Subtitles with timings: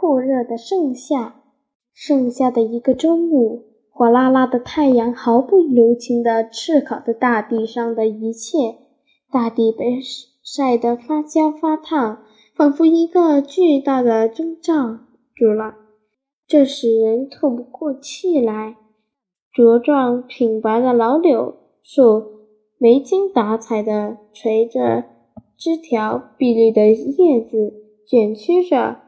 [0.00, 1.42] 酷热的盛夏。
[1.92, 8.76] 盛夏的一个中午，火辣辣的太阳毫不留情地炙烤着大地上的一切，
[9.32, 9.98] 大地被
[10.44, 12.22] 晒得发焦发烫，
[12.54, 15.00] 仿佛一个巨大的针罩
[15.34, 15.74] 住了，
[16.46, 18.76] 这使人透不过气来。
[19.52, 22.22] 茁壮挺拔的老柳树，
[22.78, 25.02] 没精打采地垂着
[25.56, 27.74] 枝条，碧绿的叶子
[28.06, 29.07] 卷曲着。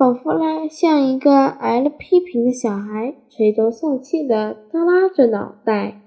[0.00, 6.00] 仿佛来像一个挨了批评的小孩，垂头丧气地耷拉着脑袋。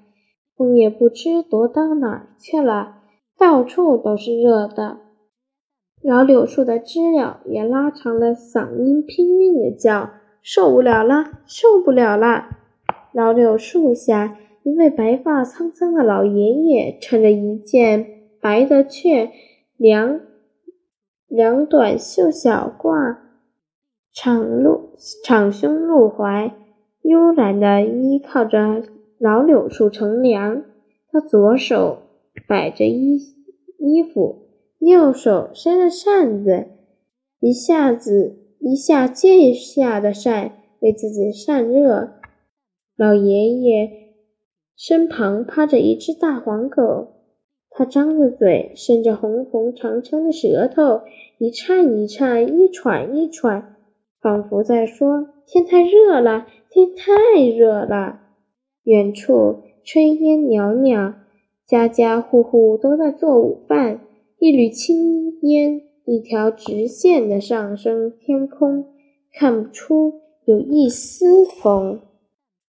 [0.58, 3.04] 风也不知躲到哪儿去了，
[3.38, 4.98] 到处都是热的。
[6.02, 10.10] 老柳树的知了也拉长了嗓音，拼命地叫
[10.42, 12.46] ：“受不了了，受不了了！”
[13.14, 18.08] 老柳树下，一位白发苍苍的老爷爷，穿着一件
[18.42, 19.30] 白的却
[19.78, 20.20] 凉
[21.28, 23.18] 凉短袖小褂。
[24.14, 24.92] 敞露
[25.24, 26.54] 敞胸露怀，
[27.02, 28.84] 悠然地依靠着
[29.18, 30.64] 老柳树乘凉。
[31.12, 31.98] 他左手
[32.48, 33.20] 摆着衣
[33.80, 34.48] 衣服，
[34.80, 36.68] 右手扇着扇子，
[37.40, 42.12] 一下子一下接一下的扇，为自己散热。
[42.96, 43.90] 老爷爷
[44.78, 47.08] 身旁趴着一只大黄狗，
[47.72, 51.02] 它张着嘴，伸着红红长长的舌头，
[51.40, 53.73] 一颤一颤，一喘一喘。
[54.24, 58.22] 仿佛在说：“天太热了，天太热了。”
[58.84, 61.16] 远处炊烟袅袅，
[61.68, 64.00] 家家户户都在做午饭。
[64.40, 68.86] 一缕青烟，一条直线的上升天空，
[69.34, 72.00] 看不出有一丝风。